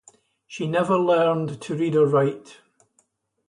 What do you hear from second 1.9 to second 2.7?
or write.